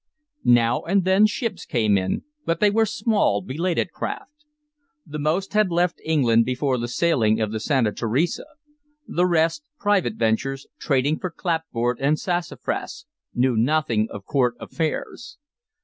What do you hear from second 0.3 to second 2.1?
Now and then ships came